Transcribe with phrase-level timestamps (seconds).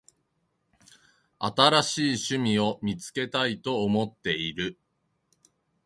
[1.37, 2.05] 新しい
[2.35, 4.79] 趣味を見つけたいと思っている。